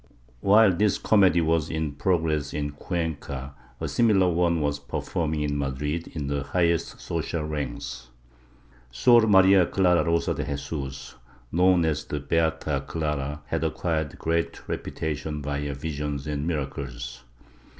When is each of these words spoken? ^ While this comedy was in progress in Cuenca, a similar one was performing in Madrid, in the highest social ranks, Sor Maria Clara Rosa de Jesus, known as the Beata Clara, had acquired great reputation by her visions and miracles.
^ 0.13 0.13
While 0.39 0.73
this 0.75 0.97
comedy 0.97 1.41
was 1.41 1.69
in 1.69 1.91
progress 1.91 2.55
in 2.55 2.71
Cuenca, 2.71 3.53
a 3.79 3.87
similar 3.87 4.29
one 4.31 4.59
was 4.59 4.79
performing 4.79 5.41
in 5.41 5.55
Madrid, 5.55 6.07
in 6.15 6.25
the 6.25 6.41
highest 6.41 6.99
social 6.99 7.43
ranks, 7.43 8.09
Sor 8.89 9.27
Maria 9.27 9.67
Clara 9.67 10.03
Rosa 10.03 10.33
de 10.33 10.43
Jesus, 10.43 11.13
known 11.51 11.85
as 11.85 12.05
the 12.05 12.19
Beata 12.19 12.83
Clara, 12.87 13.41
had 13.45 13.63
acquired 13.63 14.17
great 14.17 14.67
reputation 14.67 15.39
by 15.39 15.61
her 15.61 15.75
visions 15.75 16.25
and 16.25 16.47
miracles. 16.47 17.23